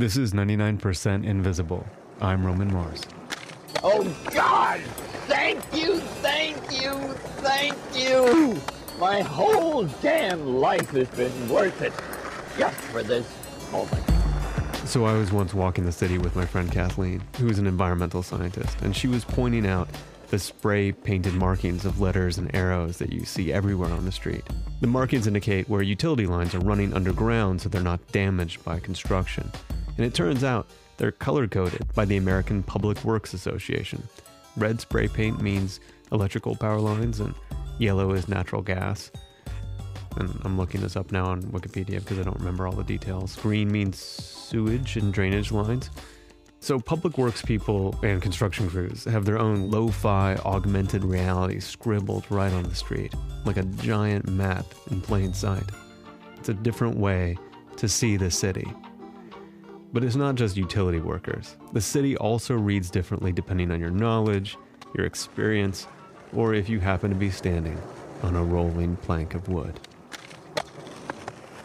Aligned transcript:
This 0.00 0.16
is 0.16 0.32
99% 0.32 1.26
Invisible. 1.26 1.86
I'm 2.22 2.42
Roman 2.42 2.72
Mars. 2.72 3.02
Oh, 3.84 4.02
God! 4.32 4.80
Thank 5.28 5.58
you, 5.74 5.98
thank 6.22 6.56
you, 6.72 6.94
thank 7.42 7.76
you! 7.94 8.58
My 8.98 9.20
whole 9.20 9.84
damn 10.00 10.56
life 10.56 10.88
has 10.92 11.06
been 11.08 11.48
worth 11.50 11.82
it 11.82 11.92
just 12.56 12.78
for 12.78 13.02
this 13.02 13.28
moment. 13.70 14.02
So, 14.88 15.04
I 15.04 15.18
was 15.18 15.32
once 15.32 15.52
walking 15.52 15.84
the 15.84 15.92
city 15.92 16.16
with 16.16 16.34
my 16.34 16.46
friend 16.46 16.72
Kathleen, 16.72 17.22
who's 17.36 17.58
an 17.58 17.66
environmental 17.66 18.22
scientist, 18.22 18.80
and 18.80 18.96
she 18.96 19.06
was 19.06 19.26
pointing 19.26 19.66
out 19.66 19.86
the 20.28 20.38
spray 20.38 20.92
painted 20.92 21.34
markings 21.34 21.84
of 21.84 22.00
letters 22.00 22.38
and 22.38 22.54
arrows 22.54 22.96
that 22.96 23.12
you 23.12 23.26
see 23.26 23.52
everywhere 23.52 23.90
on 23.90 24.06
the 24.06 24.12
street. 24.12 24.44
The 24.80 24.86
markings 24.86 25.26
indicate 25.26 25.68
where 25.68 25.82
utility 25.82 26.24
lines 26.24 26.54
are 26.54 26.60
running 26.60 26.94
underground 26.94 27.60
so 27.60 27.68
they're 27.68 27.82
not 27.82 28.00
damaged 28.12 28.64
by 28.64 28.80
construction. 28.80 29.52
And 30.00 30.06
it 30.06 30.14
turns 30.14 30.44
out 30.44 30.70
they're 30.96 31.12
color 31.12 31.46
coded 31.46 31.86
by 31.94 32.06
the 32.06 32.16
American 32.16 32.62
Public 32.62 33.04
Works 33.04 33.34
Association. 33.34 34.02
Red 34.56 34.80
spray 34.80 35.08
paint 35.08 35.42
means 35.42 35.78
electrical 36.10 36.56
power 36.56 36.80
lines, 36.80 37.20
and 37.20 37.34
yellow 37.78 38.12
is 38.12 38.26
natural 38.26 38.62
gas. 38.62 39.10
And 40.16 40.40
I'm 40.42 40.56
looking 40.56 40.80
this 40.80 40.96
up 40.96 41.12
now 41.12 41.26
on 41.26 41.42
Wikipedia 41.42 41.98
because 41.98 42.18
I 42.18 42.22
don't 42.22 42.38
remember 42.38 42.66
all 42.66 42.72
the 42.72 42.82
details. 42.82 43.36
Green 43.36 43.70
means 43.70 43.98
sewage 43.98 44.96
and 44.96 45.12
drainage 45.12 45.52
lines. 45.52 45.90
So, 46.60 46.80
public 46.80 47.18
works 47.18 47.42
people 47.42 47.94
and 48.02 48.22
construction 48.22 48.70
crews 48.70 49.04
have 49.04 49.26
their 49.26 49.38
own 49.38 49.70
lo 49.70 49.88
fi 49.88 50.36
augmented 50.46 51.04
reality 51.04 51.60
scribbled 51.60 52.24
right 52.30 52.54
on 52.54 52.62
the 52.62 52.74
street, 52.74 53.12
like 53.44 53.58
a 53.58 53.64
giant 53.64 54.30
map 54.30 54.64
in 54.90 55.02
plain 55.02 55.34
sight. 55.34 55.68
It's 56.38 56.48
a 56.48 56.54
different 56.54 56.96
way 56.96 57.36
to 57.76 57.86
see 57.86 58.16
the 58.16 58.30
city. 58.30 58.66
But 59.92 60.04
it's 60.04 60.16
not 60.16 60.36
just 60.36 60.56
utility 60.56 61.00
workers. 61.00 61.56
The 61.72 61.80
city 61.80 62.16
also 62.16 62.54
reads 62.54 62.90
differently 62.90 63.32
depending 63.32 63.70
on 63.70 63.80
your 63.80 63.90
knowledge, 63.90 64.56
your 64.96 65.06
experience, 65.06 65.86
or 66.32 66.54
if 66.54 66.68
you 66.68 66.78
happen 66.80 67.10
to 67.10 67.16
be 67.16 67.30
standing 67.30 67.80
on 68.22 68.36
a 68.36 68.44
rolling 68.44 68.96
plank 68.96 69.34
of 69.34 69.48
wood. 69.48 69.78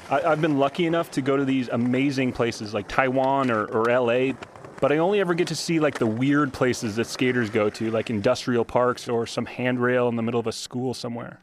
I, 0.10 0.22
have 0.22 0.42
been 0.42 0.60
lucky 0.60 0.86
enough 0.86 1.12
to 1.12 1.22
go 1.22 1.36
to 1.36 1.46
these 1.46 1.68
amazing 1.70 2.32
places 2.32 2.74
like 2.74 2.88
Taiwan 2.88 3.50
or, 3.50 3.66
or 3.66 3.86
LA, 3.86 4.34
but 4.80 4.92
I 4.92 4.98
only 4.98 5.20
ever 5.20 5.34
get 5.34 5.48
to 5.48 5.56
see 5.56 5.80
like 5.80 5.98
the 5.98 6.06
weird 6.06 6.54
places 6.54 6.96
that 6.98 7.08
skaters 7.08 7.50
go 7.50 7.70
to, 7.72 7.90
like 7.90 8.10
industrial 8.10 8.66
parks 8.66 9.08
or 9.10 9.26
some 9.26 9.46
handrail 9.46 10.08
in 10.08 10.16
the 10.16 10.22
middle 10.22 10.40
of 10.40 10.48
a 10.48 10.52
school 10.52 10.94
somewhere. 10.94 11.42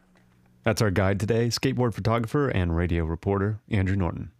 That's 0.63 0.81
our 0.81 0.91
guide 0.91 1.19
today, 1.19 1.47
skateboard 1.47 1.93
photographer 1.93 2.47
and 2.47 2.75
radio 2.75 3.03
reporter 3.03 3.59
Andrew 3.69 3.97
Norton. 3.97 4.31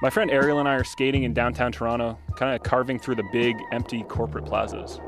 My 0.00 0.10
friend 0.10 0.30
Ariel 0.30 0.60
and 0.60 0.68
I 0.68 0.74
are 0.74 0.84
skating 0.84 1.24
in 1.24 1.34
downtown 1.34 1.72
Toronto, 1.72 2.16
kind 2.36 2.54
of 2.54 2.62
carving 2.62 3.00
through 3.00 3.16
the 3.16 3.28
big, 3.32 3.56
empty 3.72 4.04
corporate 4.04 4.46
plazas. 4.46 5.00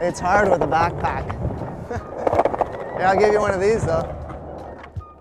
It's 0.00 0.20
hard 0.20 0.50
with 0.50 0.60
a 0.60 0.66
backpack. 0.66 1.26
yeah, 2.98 3.10
I'll 3.10 3.18
give 3.18 3.32
you 3.32 3.40
one 3.40 3.54
of 3.54 3.62
these 3.62 3.82
though. 3.82 4.02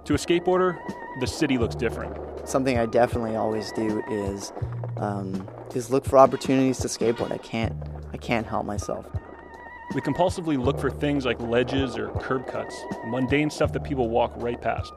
To 0.04 0.14
a 0.14 0.18
skateboarder, 0.18 0.78
the 1.22 1.28
city 1.28 1.58
looks 1.58 1.74
different. 1.74 2.18
Something 2.46 2.78
I 2.78 2.86
definitely 2.86 3.38
always 3.38 3.72
do 3.72 4.04
is 4.10 4.52
um, 4.98 5.48
is 5.74 5.90
look 5.90 6.04
for 6.04 6.20
opportunities 6.20 6.80
to 6.80 6.90
skateboard. 6.90 7.32
I 7.32 7.38
can't 7.38 7.74
I 8.12 8.18
can't 8.18 8.46
help 8.46 8.66
myself. 8.66 9.06
We 9.96 10.02
compulsively 10.02 10.62
look 10.62 10.80
for 10.82 10.90
things 10.90 11.24
like 11.24 11.40
ledges 11.40 11.98
or 11.98 12.10
curb 12.20 12.48
cuts, 12.48 12.76
mundane 13.06 13.50
stuff 13.50 13.72
that 13.72 13.86
people 13.86 14.10
walk 14.10 14.34
right 14.36 14.60
past. 14.62 14.92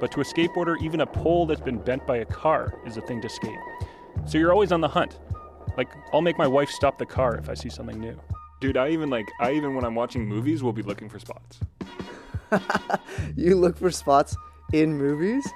But 0.00 0.10
to 0.12 0.20
a 0.20 0.24
skateboarder, 0.24 0.80
even 0.82 1.00
a 1.00 1.06
pole 1.06 1.46
that's 1.46 1.60
been 1.60 1.78
bent 1.78 2.06
by 2.06 2.18
a 2.18 2.24
car 2.24 2.80
is 2.86 2.96
a 2.96 3.00
thing 3.00 3.20
to 3.22 3.28
skate. 3.28 3.58
So 4.26 4.38
you're 4.38 4.52
always 4.52 4.72
on 4.72 4.80
the 4.80 4.88
hunt. 4.88 5.18
Like, 5.76 5.88
I'll 6.12 6.22
make 6.22 6.38
my 6.38 6.46
wife 6.46 6.70
stop 6.70 6.98
the 6.98 7.06
car 7.06 7.36
if 7.36 7.48
I 7.48 7.54
see 7.54 7.68
something 7.68 7.98
new. 7.98 8.18
Dude, 8.60 8.76
I 8.76 8.90
even 8.90 9.10
like, 9.10 9.26
I 9.40 9.52
even 9.52 9.74
when 9.74 9.84
I'm 9.84 9.94
watching 9.94 10.26
movies 10.26 10.62
will 10.62 10.72
be 10.72 10.82
looking 10.82 11.08
for 11.08 11.18
spots. 11.18 11.60
you 13.36 13.56
look 13.56 13.76
for 13.76 13.90
spots 13.90 14.36
in 14.72 14.96
movies? 14.96 15.46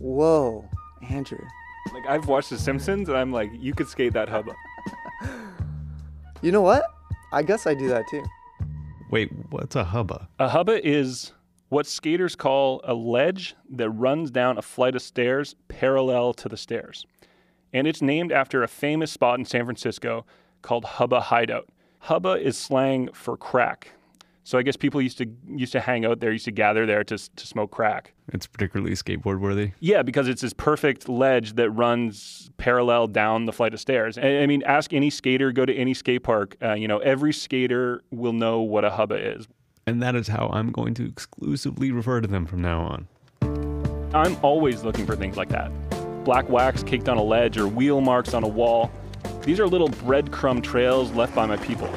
Whoa, 0.00 0.68
Andrew. 1.08 1.44
Like, 1.92 2.06
I've 2.08 2.26
watched 2.28 2.50
The 2.50 2.58
Simpsons 2.58 3.08
and 3.08 3.16
I'm 3.16 3.32
like, 3.32 3.50
you 3.54 3.72
could 3.72 3.88
skate 3.88 4.12
that 4.14 4.28
hubba. 4.28 4.52
you 6.42 6.50
know 6.50 6.62
what? 6.62 6.84
I 7.32 7.42
guess 7.42 7.66
I 7.66 7.74
do 7.74 7.88
that 7.88 8.06
too. 8.08 8.24
Wait, 9.10 9.30
what's 9.50 9.76
a 9.76 9.84
hubba? 9.84 10.28
A 10.38 10.48
hubba 10.48 10.86
is 10.86 11.32
what 11.74 11.88
skaters 11.88 12.36
call 12.36 12.80
a 12.84 12.94
ledge 12.94 13.56
that 13.68 13.90
runs 13.90 14.30
down 14.30 14.56
a 14.56 14.62
flight 14.62 14.94
of 14.94 15.02
stairs 15.02 15.56
parallel 15.66 16.32
to 16.32 16.48
the 16.48 16.56
stairs. 16.56 17.04
And 17.72 17.88
it's 17.88 18.00
named 18.00 18.30
after 18.30 18.62
a 18.62 18.68
famous 18.68 19.10
spot 19.10 19.40
in 19.40 19.44
San 19.44 19.64
Francisco 19.64 20.24
called 20.62 20.84
Hubba 20.84 21.20
Hideout. 21.20 21.68
Hubba 21.98 22.34
is 22.34 22.56
slang 22.56 23.08
for 23.12 23.36
crack. 23.36 23.90
So 24.44 24.56
I 24.56 24.62
guess 24.62 24.76
people 24.76 25.02
used 25.02 25.18
to 25.18 25.26
used 25.48 25.72
to 25.72 25.80
hang 25.80 26.04
out 26.04 26.20
there, 26.20 26.30
used 26.30 26.44
to 26.44 26.52
gather 26.52 26.86
there 26.86 27.02
to 27.02 27.16
to 27.18 27.46
smoke 27.46 27.72
crack. 27.72 28.12
It's 28.32 28.46
particularly 28.46 28.92
skateboard 28.92 29.40
worthy. 29.40 29.72
Yeah, 29.80 30.02
because 30.02 30.28
it's 30.28 30.42
this 30.42 30.52
perfect 30.52 31.08
ledge 31.08 31.54
that 31.54 31.70
runs 31.70 32.52
parallel 32.56 33.08
down 33.08 33.46
the 33.46 33.52
flight 33.52 33.74
of 33.74 33.80
stairs. 33.80 34.16
I, 34.16 34.42
I 34.42 34.46
mean, 34.46 34.62
ask 34.62 34.92
any 34.92 35.10
skater, 35.10 35.50
go 35.50 35.66
to 35.66 35.74
any 35.74 35.94
skate 35.94 36.22
park. 36.22 36.56
Uh, 36.62 36.74
you 36.74 36.86
know, 36.86 36.98
every 36.98 37.32
skater 37.32 38.04
will 38.12 38.34
know 38.34 38.60
what 38.60 38.84
a 38.84 38.90
hubba 38.90 39.16
is. 39.16 39.48
And 39.86 40.02
that 40.02 40.14
is 40.14 40.28
how 40.28 40.50
I'm 40.52 40.72
going 40.72 40.94
to 40.94 41.06
exclusively 41.06 41.92
refer 41.92 42.20
to 42.20 42.28
them 42.28 42.46
from 42.46 42.62
now 42.62 42.80
on. 42.80 43.08
I'm 44.14 44.36
always 44.42 44.82
looking 44.82 45.06
for 45.06 45.16
things 45.16 45.36
like 45.36 45.48
that 45.50 45.70
black 46.24 46.48
wax 46.48 46.82
caked 46.82 47.08
on 47.08 47.18
a 47.18 47.22
ledge 47.22 47.58
or 47.58 47.68
wheel 47.68 48.00
marks 48.00 48.34
on 48.34 48.42
a 48.42 48.48
wall. 48.48 48.90
These 49.42 49.60
are 49.60 49.66
little 49.66 49.88
breadcrumb 49.88 50.62
trails 50.62 51.12
left 51.12 51.34
by 51.34 51.46
my 51.46 51.58
people. 51.58 51.88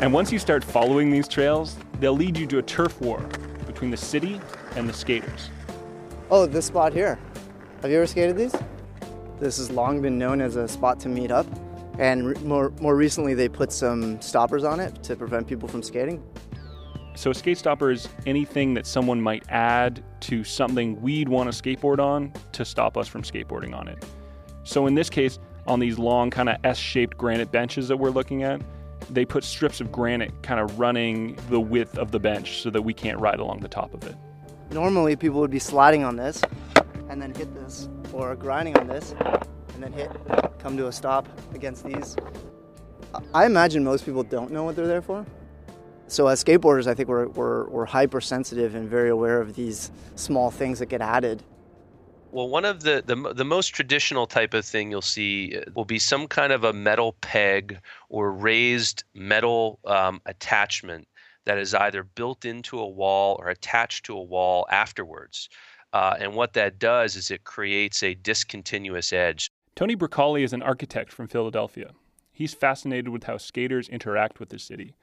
And 0.00 0.12
once 0.12 0.30
you 0.30 0.38
start 0.38 0.62
following 0.62 1.10
these 1.10 1.26
trails, 1.26 1.76
they'll 1.98 2.14
lead 2.14 2.36
you 2.36 2.46
to 2.48 2.58
a 2.58 2.62
turf 2.62 3.00
war 3.00 3.20
between 3.66 3.90
the 3.90 3.96
city 3.96 4.40
and 4.76 4.88
the 4.88 4.92
skaters. 4.92 5.50
Oh, 6.30 6.46
this 6.46 6.66
spot 6.66 6.92
here. 6.92 7.18
Have 7.82 7.90
you 7.90 7.96
ever 7.96 8.06
skated 8.06 8.36
these? 8.36 8.54
This 9.40 9.56
has 9.56 9.70
long 9.70 10.02
been 10.02 10.18
known 10.18 10.40
as 10.40 10.56
a 10.56 10.68
spot 10.68 11.00
to 11.00 11.08
meet 11.08 11.30
up. 11.30 11.46
And 11.98 12.40
more, 12.44 12.70
more 12.80 12.94
recently, 12.94 13.34
they 13.34 13.48
put 13.48 13.72
some 13.72 14.20
stoppers 14.20 14.62
on 14.62 14.78
it 14.78 15.02
to 15.02 15.16
prevent 15.16 15.48
people 15.48 15.68
from 15.68 15.82
skating. 15.82 16.22
So, 17.16 17.32
a 17.32 17.34
skate 17.34 17.58
stopper 17.58 17.90
is 17.90 18.08
anything 18.26 18.74
that 18.74 18.86
someone 18.86 19.20
might 19.20 19.42
add 19.48 20.04
to 20.20 20.44
something 20.44 21.00
we'd 21.02 21.28
want 21.28 21.52
to 21.52 21.62
skateboard 21.62 21.98
on 21.98 22.32
to 22.52 22.64
stop 22.64 22.96
us 22.96 23.08
from 23.08 23.22
skateboarding 23.22 23.74
on 23.74 23.88
it. 23.88 24.04
So, 24.62 24.86
in 24.86 24.94
this 24.94 25.10
case, 25.10 25.40
on 25.66 25.80
these 25.80 25.98
long, 25.98 26.30
kind 26.30 26.48
of 26.48 26.58
S 26.62 26.78
shaped 26.78 27.16
granite 27.18 27.50
benches 27.50 27.88
that 27.88 27.96
we're 27.96 28.10
looking 28.10 28.44
at, 28.44 28.62
they 29.10 29.24
put 29.24 29.42
strips 29.42 29.80
of 29.80 29.90
granite 29.90 30.32
kind 30.44 30.60
of 30.60 30.78
running 30.78 31.36
the 31.50 31.58
width 31.58 31.98
of 31.98 32.12
the 32.12 32.20
bench 32.20 32.62
so 32.62 32.70
that 32.70 32.82
we 32.82 32.94
can't 32.94 33.18
ride 33.18 33.40
along 33.40 33.60
the 33.60 33.68
top 33.68 33.92
of 33.92 34.04
it. 34.04 34.14
Normally, 34.70 35.16
people 35.16 35.40
would 35.40 35.50
be 35.50 35.58
sliding 35.58 36.04
on 36.04 36.14
this 36.14 36.42
and 37.08 37.20
then 37.20 37.34
hit 37.34 37.52
this, 37.54 37.88
or 38.12 38.36
grinding 38.36 38.76
on 38.76 38.86
this 38.86 39.14
and 39.74 39.82
then 39.82 39.92
hit, 39.92 40.10
come 40.58 40.76
to 40.76 40.88
a 40.88 40.92
stop 40.92 41.28
against 41.54 41.84
these. 41.84 42.16
I 43.32 43.46
imagine 43.46 43.84
most 43.84 44.04
people 44.04 44.22
don't 44.22 44.50
know 44.50 44.64
what 44.64 44.76
they're 44.76 44.86
there 44.86 45.02
for. 45.02 45.24
So 46.08 46.26
as 46.26 46.42
skateboarders, 46.42 46.86
I 46.86 46.94
think 46.94 47.08
we're, 47.08 47.28
we're, 47.28 47.68
we're 47.68 47.84
hypersensitive 47.84 48.74
and 48.74 48.88
very 48.88 49.10
aware 49.10 49.40
of 49.40 49.54
these 49.54 49.90
small 50.14 50.50
things 50.50 50.78
that 50.78 50.86
get 50.86 51.00
added. 51.00 51.42
Well, 52.30 52.48
one 52.48 52.66
of 52.66 52.82
the, 52.82 53.02
the 53.06 53.32
the 53.32 53.44
most 53.44 53.68
traditional 53.68 54.26
type 54.26 54.52
of 54.52 54.64
thing 54.64 54.90
you'll 54.90 55.00
see 55.00 55.56
uh, 55.56 55.70
will 55.74 55.86
be 55.86 55.98
some 55.98 56.26
kind 56.26 56.52
of 56.52 56.62
a 56.62 56.74
metal 56.74 57.14
peg 57.22 57.80
or 58.10 58.32
raised 58.32 59.04
metal 59.14 59.78
um, 59.86 60.20
attachment 60.26 61.08
that 61.46 61.56
is 61.56 61.72
either 61.72 62.02
built 62.02 62.44
into 62.44 62.78
a 62.78 62.86
wall 62.86 63.36
or 63.38 63.48
attached 63.48 64.04
to 64.06 64.16
a 64.16 64.22
wall 64.22 64.66
afterwards. 64.70 65.48
Uh, 65.94 66.16
and 66.20 66.34
what 66.34 66.52
that 66.52 66.78
does 66.78 67.16
is 67.16 67.30
it 67.30 67.44
creates 67.44 68.02
a 68.02 68.14
discontinuous 68.14 69.14
edge. 69.14 69.50
Tony 69.78 69.94
Bracali 69.94 70.42
is 70.42 70.52
an 70.52 70.60
architect 70.60 71.12
from 71.12 71.28
Philadelphia. 71.28 71.92
He's 72.32 72.52
fascinated 72.52 73.10
with 73.10 73.22
how 73.22 73.36
skaters 73.36 73.88
interact 73.88 74.40
with 74.40 74.48
the 74.48 74.58
city. 74.58 74.96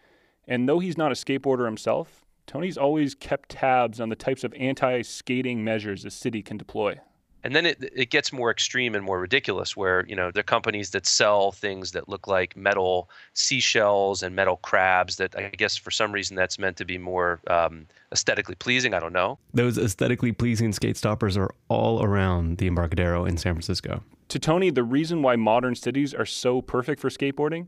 And 0.49 0.67
though 0.67 0.79
he's 0.79 0.97
not 0.97 1.13
a 1.13 1.15
skateboarder 1.15 1.63
himself, 1.63 2.25
Tony's 2.45 2.77
always 2.77 3.15
kept 3.15 3.47
tabs 3.47 4.01
on 4.01 4.09
the 4.09 4.17
types 4.17 4.43
of 4.43 4.53
anti 4.55 5.01
skating 5.01 5.63
measures 5.63 6.03
the 6.03 6.11
city 6.11 6.41
can 6.41 6.57
deploy. 6.57 6.99
And 7.45 7.55
then 7.55 7.67
it, 7.67 7.91
it 7.95 8.09
gets 8.09 8.33
more 8.33 8.49
extreme 8.49 8.95
and 8.95 9.05
more 9.05 9.19
ridiculous 9.19 9.77
where, 9.77 10.03
you 10.07 10.15
know, 10.15 10.31
there 10.31 10.39
are 10.39 10.43
companies 10.43 10.89
that 10.89 11.05
sell 11.05 11.51
things 11.51 11.91
that 11.91 12.09
look 12.09 12.27
like 12.27 12.57
metal 12.57 13.07
seashells 13.35 14.23
and 14.23 14.35
metal 14.35 14.57
crabs 14.57 15.17
that 15.17 15.37
I 15.37 15.49
guess 15.49 15.77
for 15.77 15.91
some 15.91 16.11
reason 16.11 16.35
that's 16.35 16.57
meant 16.57 16.75
to 16.77 16.85
be 16.85 16.97
more 16.97 17.39
um, 17.45 17.85
aesthetically 18.11 18.55
pleasing. 18.55 18.95
I 18.95 18.99
don't 18.99 19.13
know. 19.13 19.37
Those 19.53 19.77
aesthetically 19.77 20.31
pleasing 20.31 20.73
skate 20.73 20.97
stoppers 20.97 21.37
are 21.37 21.53
all 21.67 22.03
around 22.03 22.57
the 22.57 22.65
Embarcadero 22.65 23.25
in 23.25 23.37
San 23.37 23.53
Francisco. 23.53 24.01
To 24.29 24.39
Tony, 24.39 24.71
the 24.71 24.83
reason 24.83 25.21
why 25.21 25.35
modern 25.35 25.75
cities 25.75 26.15
are 26.15 26.25
so 26.25 26.63
perfect 26.63 26.99
for 26.99 27.11
skateboarding 27.11 27.67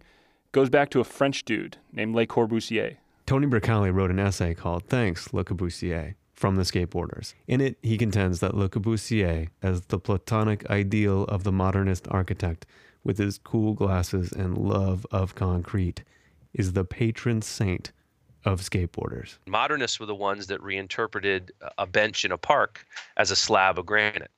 goes 0.54 0.72
back 0.72 0.90
to 0.90 1.02
a 1.02 1.04
French 1.04 1.46
dude 1.46 1.78
named 1.94 2.16
Le 2.16 2.26
Corbusier. 2.26 2.96
Tony 3.28 3.46
Bracali 3.46 3.94
wrote 3.94 4.10
an 4.10 4.18
essay 4.18 4.56
called 4.56 4.88
Thanks, 4.88 5.32
Le 5.34 5.44
Corbusier 5.44 6.16
from 6.38 6.56
the 6.56 6.62
skateboarders. 6.62 7.34
In 7.48 7.60
it, 7.60 7.78
he 7.82 7.98
contends 7.98 8.40
that 8.42 8.56
Le 8.56 8.70
Corbusier, 8.70 9.50
as 9.64 9.82
the 9.88 9.98
platonic 9.98 10.70
ideal 10.70 11.24
of 11.24 11.44
the 11.44 11.52
modernist 11.52 12.08
architect 12.12 12.68
with 13.04 13.18
his 13.18 13.40
cool 13.40 13.74
glasses 13.74 14.32
and 14.32 14.56
love 14.56 15.06
of 15.12 15.34
concrete, 15.34 16.04
is 16.54 16.74
the 16.74 16.86
patron 16.86 17.42
saint 17.42 17.92
of 18.46 18.62
skateboarders. 18.62 19.40
Modernists 19.48 20.00
were 20.00 20.06
the 20.06 20.16
ones 20.16 20.46
that 20.48 20.62
reinterpreted 20.62 21.52
a 21.80 21.88
bench 21.88 22.24
in 22.24 22.32
a 22.32 22.38
park 22.38 22.86
as 23.18 23.32
a 23.32 23.36
slab 23.36 23.80
of 23.80 23.88
granite. 23.88 24.32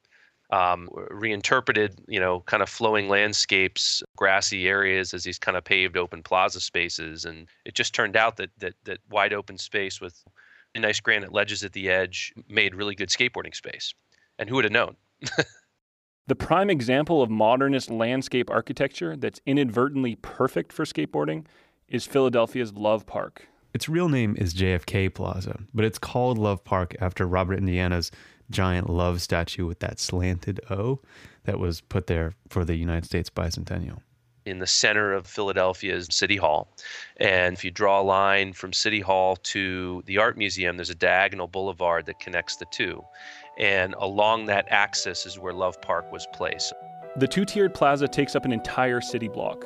Um, 0.51 0.90
reinterpreted, 1.12 2.00
you 2.07 2.19
know, 2.19 2.40
kind 2.48 2.63
of 2.63 2.69
flowing 2.69 3.07
landscapes, 3.07 4.01
grassy 4.16 4.68
areas 4.68 5.13
as 5.13 5.24
these 5.24 5.38
kind 5.38 5.56
of 5.56 5.63
paved 5.63 5.96
open 5.96 6.24
plaza 6.24 6.60
spaces, 6.60 7.25
and 7.25 7.48
it 7.66 7.75
just 7.75 7.94
turned 7.94 8.16
out 8.16 8.38
that 8.38 8.50
that 8.57 8.74
that 8.86 8.98
wide 9.12 9.31
open 9.31 9.60
space 9.60 10.01
with 10.01 10.24
nice 10.75 11.00
granite 11.00 11.33
ledges 11.33 11.63
at 11.63 11.74
the 11.74 11.89
edge 11.89 12.33
made 12.48 12.75
really 12.75 12.95
good 12.95 13.10
skateboarding 13.10 13.56
space. 13.56 13.94
And 14.38 14.50
who 14.50 14.56
would 14.56 14.66
have 14.66 14.74
known? 14.74 14.95
the 16.27 16.36
prime 16.36 16.69
example 16.69 17.21
of 17.21 17.30
modernist 17.30 17.89
landscape 17.89 18.50
architecture 18.50 19.18
that's 19.18 19.42
inadvertently 19.45 20.16
perfect 20.16 20.71
for 20.71 20.86
skateboarding 20.86 21.45
is 21.88 22.06
Philadelphia's 22.06 22.74
Love 22.74 23.06
Park. 23.06 23.48
Its 23.74 23.89
real 23.89 24.10
name 24.10 24.36
is 24.38 24.54
JFK 24.54 25.13
Plaza, 25.13 25.60
but 25.74 25.86
it's 25.86 26.00
called 26.00 26.38
Love 26.38 26.63
Park 26.63 26.95
after 27.00 27.27
Robert 27.27 27.57
Indiana's 27.57 28.12
giant 28.50 28.89
love 28.89 29.22
statue 29.22 29.65
with 29.65 29.80
that 29.80 30.00
slanted 30.00 30.60
O 30.69 31.00
that 31.44 31.60
was 31.60 31.81
put 31.81 32.07
there 32.07 32.33
for 32.50 32.65
the 32.65 32.75
United 32.75 33.06
States 33.06 33.30
bicentennial. 33.30 34.01
In 34.45 34.59
the 34.59 34.68
center 34.68 35.13
of 35.13 35.27
Philadelphia's 35.27 36.07
City 36.09 36.38
Hall. 36.38 36.69
And 37.18 37.56
if 37.56 37.63
you 37.63 37.71
draw 37.71 38.01
a 38.01 38.03
line 38.03 38.53
from 38.53 38.74
City 38.74 39.00
Hall 39.00 39.36
to 39.36 40.01
the 40.06 40.18
Art 40.18 40.38
Museum, 40.38 40.77
there's 40.77 40.89
a 40.89 40.95
diagonal 40.95 41.47
boulevard 41.47 42.06
that 42.07 42.19
connects 42.19 42.56
the 42.56 42.65
two. 42.71 43.03
And 43.59 43.94
along 44.00 44.45
that 44.45 44.65
axis 44.69 45.25
is 45.25 45.38
where 45.38 45.53
Love 45.53 45.81
Park 45.81 46.12
was 46.12 46.25
placed. 46.33 46.74
The 47.18 47.27
two 47.27 47.44
tiered 47.44 47.74
plaza 47.74 48.07
takes 48.07 48.36
up 48.36 48.45
an 48.45 48.53
entire 48.53 49.01
city 49.01 49.27
block. 49.27 49.65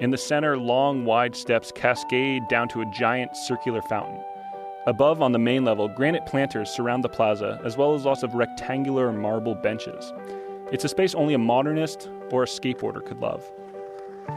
In 0.00 0.10
the 0.10 0.18
center, 0.18 0.56
long, 0.58 1.04
wide 1.04 1.34
steps 1.34 1.72
cascade 1.72 2.42
down 2.48 2.68
to 2.68 2.82
a 2.82 2.92
giant 2.92 3.36
circular 3.36 3.82
fountain. 3.82 4.20
Above, 4.86 5.20
on 5.20 5.32
the 5.32 5.38
main 5.38 5.64
level, 5.64 5.88
granite 5.88 6.24
planters 6.24 6.70
surround 6.70 7.04
the 7.04 7.08
plaza, 7.08 7.60
as 7.64 7.76
well 7.76 7.94
as 7.94 8.04
lots 8.04 8.22
of 8.22 8.34
rectangular 8.34 9.12
marble 9.12 9.54
benches. 9.54 10.12
It's 10.72 10.84
a 10.84 10.88
space 10.88 11.14
only 11.14 11.34
a 11.34 11.38
modernist 11.38 12.08
or 12.30 12.42
a 12.42 12.46
skateboarder 12.46 13.04
could 13.04 13.18
love. 13.18 13.44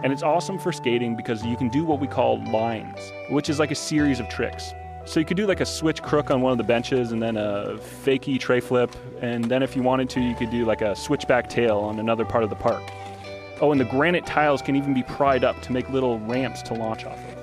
And 0.04 0.12
it's 0.12 0.24
awesome 0.24 0.58
for 0.58 0.72
skating 0.72 1.16
because 1.16 1.46
you 1.46 1.56
can 1.56 1.70
do 1.70 1.86
what 1.86 2.00
we 2.00 2.08
call 2.08 2.44
lines, 2.46 3.12
which 3.30 3.50
is 3.50 3.60
like 3.60 3.72
a 3.72 3.76
series 3.76 4.20
of 4.20 4.28
tricks. 4.30 4.74
So 5.06 5.20
you 5.20 5.26
could 5.26 5.38
do 5.38 5.46
like 5.46 5.62
a 5.62 5.66
switch 5.66 6.02
crook 6.02 6.32
on 6.32 6.42
one 6.42 6.52
of 6.52 6.58
the 6.58 6.64
benches 6.64 7.12
and 7.12 7.22
then 7.22 7.38
a 7.38 7.78
fakie 8.04 8.40
tray 8.40 8.60
flip, 8.60 8.96
and 9.22 9.46
then 9.46 9.64
if 9.64 9.76
you 9.76 9.84
wanted 9.84 10.10
to, 10.12 10.22
you 10.22 10.36
could 10.36 10.52
do 10.52 10.66
like 10.66 10.82
a 10.82 10.96
switchback 10.96 11.50
tail 11.50 11.80
on 11.80 12.00
another 12.00 12.26
part 12.26 12.44
of 12.44 12.50
the 12.50 12.56
park. 12.56 12.84
Oh, 13.62 13.72
and 13.72 13.80
the 13.80 13.86
granite 13.86 14.26
tiles 14.26 14.62
can 14.62 14.76
even 14.76 14.94
be 14.94 15.04
pried 15.04 15.44
up 15.44 15.62
to 15.64 15.72
make 15.72 15.90
little 15.90 16.20
ramps 16.20 16.62
to 16.64 16.74
launch 16.74 17.06
off 17.06 17.18
of. 17.18 17.41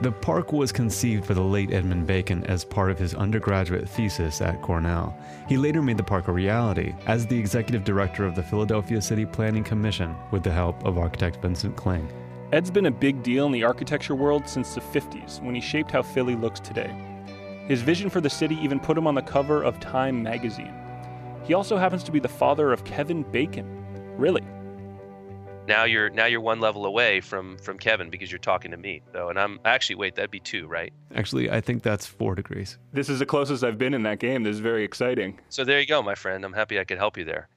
The 0.00 0.12
park 0.12 0.52
was 0.52 0.70
conceived 0.70 1.26
by 1.26 1.34
the 1.34 1.42
late 1.42 1.72
Edmund 1.72 2.06
Bacon 2.06 2.44
as 2.44 2.64
part 2.64 2.92
of 2.92 3.00
his 3.00 3.16
undergraduate 3.16 3.88
thesis 3.88 4.40
at 4.40 4.62
Cornell. 4.62 5.18
He 5.48 5.56
later 5.56 5.82
made 5.82 5.96
the 5.96 6.04
park 6.04 6.28
a 6.28 6.32
reality 6.32 6.94
as 7.06 7.26
the 7.26 7.36
executive 7.36 7.82
director 7.82 8.24
of 8.24 8.36
the 8.36 8.42
Philadelphia 8.44 9.02
City 9.02 9.26
Planning 9.26 9.64
Commission 9.64 10.14
with 10.30 10.44
the 10.44 10.52
help 10.52 10.84
of 10.84 10.98
architect 10.98 11.42
Vincent 11.42 11.74
Kling. 11.74 12.08
Ed's 12.52 12.70
been 12.70 12.86
a 12.86 12.92
big 12.92 13.24
deal 13.24 13.46
in 13.46 13.50
the 13.50 13.64
architecture 13.64 14.14
world 14.14 14.48
since 14.48 14.72
the 14.72 14.80
50s 14.80 15.42
when 15.42 15.56
he 15.56 15.60
shaped 15.60 15.90
how 15.90 16.02
Philly 16.02 16.36
looks 16.36 16.60
today. 16.60 16.94
His 17.66 17.82
vision 17.82 18.08
for 18.08 18.20
the 18.20 18.30
city 18.30 18.54
even 18.62 18.78
put 18.78 18.96
him 18.96 19.08
on 19.08 19.16
the 19.16 19.22
cover 19.22 19.64
of 19.64 19.80
Time 19.80 20.22
magazine. 20.22 20.74
He 21.42 21.54
also 21.54 21.76
happens 21.76 22.04
to 22.04 22.12
be 22.12 22.20
the 22.20 22.28
father 22.28 22.72
of 22.72 22.84
Kevin 22.84 23.24
Bacon. 23.24 23.66
Really? 24.16 24.44
Now 25.68 25.84
you're 25.84 26.10
now 26.10 26.24
you're 26.26 26.40
one 26.40 26.58
level 26.58 26.86
away 26.86 27.20
from 27.20 27.58
from 27.58 27.78
Kevin 27.78 28.10
because 28.10 28.32
you're 28.32 28.38
talking 28.40 28.70
to 28.72 28.76
me. 28.76 29.02
So, 29.12 29.28
and 29.28 29.38
I'm 29.38 29.60
actually 29.64 29.96
wait, 29.96 30.16
that'd 30.16 30.30
be 30.30 30.40
two, 30.40 30.66
right? 30.66 30.92
Actually, 31.14 31.50
I 31.50 31.60
think 31.60 31.82
that's 31.82 32.06
four 32.06 32.34
degrees. 32.34 32.78
This 32.92 33.08
is 33.08 33.20
the 33.20 33.26
closest 33.26 33.62
I've 33.62 33.78
been 33.78 33.94
in 33.94 34.02
that 34.02 34.18
game. 34.18 34.42
This 34.42 34.54
is 34.54 34.60
very 34.60 34.82
exciting. 34.82 35.38
So 35.50 35.64
there 35.64 35.78
you 35.78 35.86
go, 35.86 36.02
my 36.02 36.14
friend. 36.14 36.44
I'm 36.44 36.54
happy 36.54 36.80
I 36.80 36.84
could 36.84 36.98
help 36.98 37.16
you 37.16 37.24
there. 37.24 37.48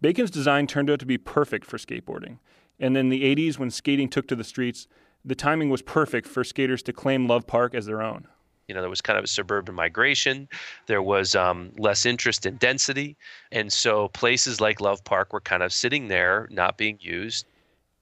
Bacon's 0.00 0.30
design 0.30 0.66
turned 0.66 0.90
out 0.90 0.98
to 1.00 1.06
be 1.06 1.18
perfect 1.18 1.66
for 1.66 1.76
skateboarding. 1.76 2.38
And 2.78 2.96
in 2.96 3.10
the 3.10 3.22
80s, 3.22 3.58
when 3.58 3.70
skating 3.70 4.08
took 4.08 4.26
to 4.28 4.34
the 4.34 4.44
streets, 4.44 4.88
the 5.22 5.34
timing 5.34 5.68
was 5.68 5.82
perfect 5.82 6.26
for 6.26 6.42
skaters 6.42 6.82
to 6.84 6.94
claim 6.94 7.28
Love 7.28 7.46
Park 7.46 7.74
as 7.74 7.84
their 7.84 8.00
own 8.00 8.26
you 8.70 8.74
know 8.74 8.80
there 8.80 8.88
was 8.88 9.00
kind 9.00 9.18
of 9.18 9.24
a 9.24 9.28
suburban 9.28 9.74
migration 9.74 10.48
there 10.86 11.02
was 11.02 11.34
um, 11.34 11.72
less 11.76 12.06
interest 12.06 12.46
in 12.46 12.54
density 12.58 13.16
and 13.50 13.72
so 13.72 14.06
places 14.10 14.60
like 14.60 14.80
love 14.80 15.02
park 15.02 15.32
were 15.32 15.40
kind 15.40 15.64
of 15.64 15.72
sitting 15.72 16.06
there 16.06 16.46
not 16.52 16.78
being 16.78 16.96
used 17.00 17.46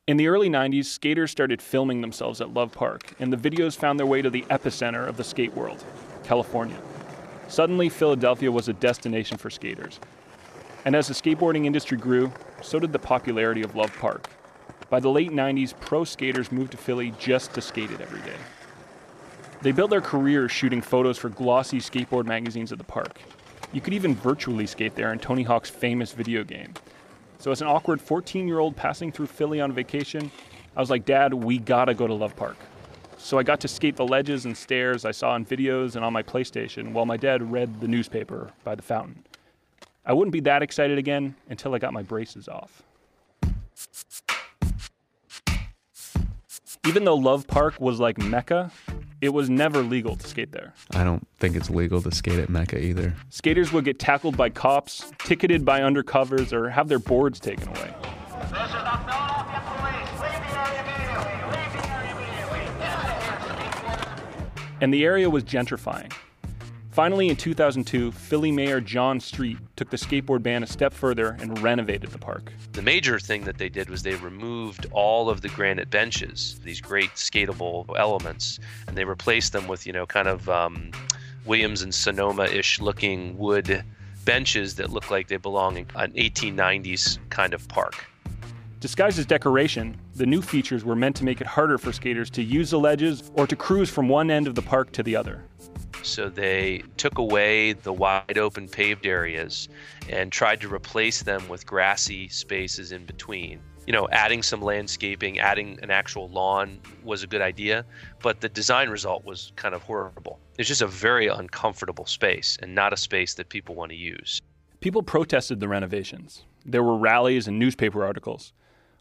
in 0.06 0.16
the 0.16 0.28
early 0.28 0.48
90s, 0.48 0.86
skaters 0.86 1.30
started 1.30 1.60
filming 1.60 2.00
themselves 2.00 2.40
at 2.40 2.54
Love 2.54 2.72
Park, 2.72 3.12
and 3.18 3.30
the 3.30 3.36
videos 3.36 3.76
found 3.76 3.98
their 3.98 4.06
way 4.06 4.22
to 4.22 4.30
the 4.30 4.40
epicenter 4.48 5.06
of 5.06 5.18
the 5.18 5.22
skate 5.22 5.54
world, 5.54 5.84
California. 6.24 6.78
Suddenly, 7.46 7.90
Philadelphia 7.90 8.50
was 8.50 8.68
a 8.68 8.72
destination 8.72 9.36
for 9.36 9.50
skaters. 9.50 10.00
And 10.86 10.96
as 10.96 11.08
the 11.08 11.12
skateboarding 11.12 11.66
industry 11.66 11.98
grew, 11.98 12.32
so 12.62 12.78
did 12.78 12.90
the 12.90 12.98
popularity 12.98 13.62
of 13.62 13.76
Love 13.76 13.94
Park. 13.98 14.30
By 14.88 14.98
the 14.98 15.10
late 15.10 15.30
90s, 15.30 15.78
pro 15.78 16.04
skaters 16.04 16.50
moved 16.50 16.70
to 16.70 16.78
Philly 16.78 17.12
just 17.18 17.52
to 17.52 17.60
skate 17.60 17.90
it 17.90 18.00
every 18.00 18.22
day. 18.22 18.38
They 19.60 19.72
built 19.72 19.90
their 19.90 20.00
careers 20.00 20.52
shooting 20.52 20.80
photos 20.80 21.18
for 21.18 21.30
glossy 21.30 21.78
skateboard 21.78 22.26
magazines 22.26 22.70
at 22.70 22.78
the 22.78 22.84
park. 22.84 23.20
You 23.72 23.80
could 23.80 23.92
even 23.92 24.14
virtually 24.14 24.66
skate 24.66 24.94
there 24.94 25.12
in 25.12 25.18
Tony 25.18 25.42
Hawk's 25.42 25.68
famous 25.68 26.12
video 26.12 26.44
game. 26.44 26.74
So 27.38 27.50
as 27.50 27.60
an 27.60 27.66
awkward 27.66 28.00
14 28.00 28.46
year 28.46 28.60
old 28.60 28.76
passing 28.76 29.10
through 29.10 29.26
Philly 29.26 29.60
on 29.60 29.72
vacation, 29.72 30.30
I 30.76 30.80
was 30.80 30.90
like, 30.90 31.04
Dad, 31.04 31.34
we 31.34 31.58
gotta 31.58 31.92
go 31.92 32.06
to 32.06 32.14
Love 32.14 32.36
Park. 32.36 32.56
So 33.16 33.36
I 33.36 33.42
got 33.42 33.58
to 33.60 33.68
skate 33.68 33.96
the 33.96 34.06
ledges 34.06 34.44
and 34.44 34.56
stairs 34.56 35.04
I 35.04 35.10
saw 35.10 35.34
in 35.34 35.44
videos 35.44 35.96
and 35.96 36.04
on 36.04 36.12
my 36.12 36.22
PlayStation 36.22 36.92
while 36.92 37.04
my 37.04 37.16
dad 37.16 37.50
read 37.50 37.80
the 37.80 37.88
newspaper 37.88 38.52
by 38.62 38.76
the 38.76 38.82
fountain. 38.82 39.24
I 40.06 40.12
wouldn't 40.12 40.32
be 40.32 40.40
that 40.40 40.62
excited 40.62 40.98
again 40.98 41.34
until 41.50 41.74
I 41.74 41.78
got 41.78 41.92
my 41.92 42.02
braces 42.02 42.48
off. 42.48 42.82
Even 46.86 47.04
though 47.04 47.16
Love 47.16 47.46
Park 47.48 47.80
was 47.80 47.98
like 47.98 48.18
Mecca, 48.18 48.70
it 49.20 49.30
was 49.30 49.50
never 49.50 49.82
legal 49.82 50.16
to 50.16 50.26
skate 50.26 50.52
there. 50.52 50.72
I 50.92 51.04
don't 51.04 51.26
think 51.38 51.56
it's 51.56 51.70
legal 51.70 52.00
to 52.02 52.10
skate 52.12 52.38
at 52.38 52.48
Mecca 52.48 52.78
either. 52.82 53.14
Skaters 53.30 53.72
would 53.72 53.84
get 53.84 53.98
tackled 53.98 54.36
by 54.36 54.50
cops, 54.50 55.12
ticketed 55.18 55.64
by 55.64 55.80
undercovers, 55.80 56.52
or 56.52 56.70
have 56.70 56.88
their 56.88 56.98
boards 56.98 57.40
taken 57.40 57.68
away. 57.68 57.94
And 64.80 64.94
the 64.94 65.04
area 65.04 65.28
was 65.28 65.42
gentrifying. 65.42 66.12
Finally, 66.98 67.28
in 67.28 67.36
2002, 67.36 68.10
Philly 68.10 68.50
Mayor 68.50 68.80
John 68.80 69.20
Street 69.20 69.56
took 69.76 69.88
the 69.88 69.96
skateboard 69.96 70.42
ban 70.42 70.64
a 70.64 70.66
step 70.66 70.92
further 70.92 71.36
and 71.38 71.56
renovated 71.60 72.10
the 72.10 72.18
park. 72.18 72.52
The 72.72 72.82
major 72.82 73.20
thing 73.20 73.44
that 73.44 73.56
they 73.56 73.68
did 73.68 73.88
was 73.88 74.02
they 74.02 74.16
removed 74.16 74.86
all 74.90 75.30
of 75.30 75.40
the 75.40 75.48
granite 75.50 75.90
benches, 75.90 76.58
these 76.64 76.80
great 76.80 77.10
skatable 77.10 77.86
elements, 77.96 78.58
and 78.88 78.98
they 78.98 79.04
replaced 79.04 79.52
them 79.52 79.68
with, 79.68 79.86
you 79.86 79.92
know, 79.92 80.06
kind 80.06 80.26
of 80.26 80.48
um, 80.48 80.90
Williams 81.46 81.82
and 81.82 81.94
Sonoma 81.94 82.46
ish 82.46 82.80
looking 82.80 83.38
wood 83.38 83.84
benches 84.24 84.74
that 84.74 84.90
look 84.90 85.08
like 85.08 85.28
they 85.28 85.36
belong 85.36 85.76
in 85.76 85.86
an 85.94 86.10
1890s 86.14 87.20
kind 87.30 87.54
of 87.54 87.68
park. 87.68 87.94
Disguised 88.80 89.20
as 89.20 89.26
decoration, 89.26 89.96
the 90.16 90.26
new 90.26 90.42
features 90.42 90.84
were 90.84 90.96
meant 90.96 91.14
to 91.14 91.24
make 91.24 91.40
it 91.40 91.46
harder 91.46 91.78
for 91.78 91.92
skaters 91.92 92.28
to 92.30 92.42
use 92.42 92.70
the 92.70 92.78
ledges 92.80 93.30
or 93.34 93.46
to 93.46 93.54
cruise 93.54 93.88
from 93.88 94.08
one 94.08 94.32
end 94.32 94.48
of 94.48 94.56
the 94.56 94.62
park 94.62 94.90
to 94.90 95.04
the 95.04 95.14
other. 95.14 95.44
So 96.08 96.30
they 96.30 96.82
took 96.96 97.18
away 97.18 97.74
the 97.74 97.92
wide 97.92 98.38
open 98.38 98.66
paved 98.66 99.04
areas 99.04 99.68
and 100.08 100.32
tried 100.32 100.60
to 100.62 100.72
replace 100.72 101.22
them 101.22 101.46
with 101.50 101.66
grassy 101.66 102.28
spaces 102.28 102.92
in 102.92 103.04
between. 103.04 103.60
You 103.86 103.92
know, 103.92 104.08
adding 104.10 104.42
some 104.42 104.62
landscaping, 104.62 105.38
adding 105.38 105.78
an 105.82 105.90
actual 105.90 106.30
lawn 106.30 106.80
was 107.04 107.22
a 107.22 107.26
good 107.26 107.42
idea, 107.42 107.84
but 108.22 108.40
the 108.40 108.48
design 108.48 108.88
result 108.88 109.26
was 109.26 109.52
kind 109.56 109.74
of 109.74 109.82
horrible. 109.82 110.40
It's 110.58 110.66
just 110.66 110.80
a 110.80 110.86
very 110.86 111.26
uncomfortable 111.28 112.06
space 112.06 112.56
and 112.62 112.74
not 112.74 112.94
a 112.94 112.96
space 112.96 113.34
that 113.34 113.50
people 113.50 113.74
want 113.74 113.90
to 113.90 113.96
use. 113.96 114.40
People 114.80 115.02
protested 115.02 115.60
the 115.60 115.68
renovations. 115.68 116.46
There 116.64 116.82
were 116.82 116.96
rallies 116.96 117.48
and 117.48 117.58
newspaper 117.58 118.02
articles. 118.04 118.54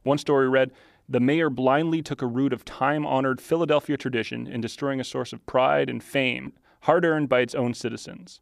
One 0.03 0.17
story 0.17 0.49
read, 0.49 0.71
the 1.07 1.21
mayor 1.21 1.49
blindly 1.49 2.01
took 2.01 2.21
a 2.21 2.27
route 2.27 2.51
of 2.51 2.65
time 2.65 3.05
honored 3.05 3.39
Philadelphia 3.39 3.95
tradition 3.95 4.45
in 4.45 4.59
destroying 4.59 4.99
a 4.99 5.05
source 5.05 5.31
of 5.31 5.45
pride 5.45 5.89
and 5.89 6.03
fame 6.03 6.51
hard 6.81 7.05
earned 7.05 7.29
by 7.29 7.41
its 7.41 7.55
own 7.55 7.73
citizens. 7.73 8.41